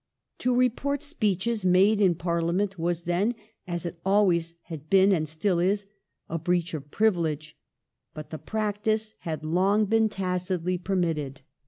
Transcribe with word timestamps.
To 0.39 0.55
report 0.55 1.03
speeches 1.03 1.63
made 1.63 2.01
in 2.01 2.15
Pai'liament 2.15 2.79
was 2.79 3.03
then, 3.03 3.35
as 3.67 3.85
it 3.85 3.99
always 4.03 4.55
had 4.63 4.89
been 4.89 5.11
and 5.13 5.29
still 5.29 5.59
is, 5.59 5.85
a 6.27 6.39
breach 6.39 6.73
of 6.73 6.89
privilege; 6.89 7.55
but 8.15 8.31
the 8.31 8.39
practice 8.39 9.13
had 9.19 9.45
long 9.45 9.85
been 9.85 10.09
tacitly 10.09 10.79
permitted. 10.79 11.43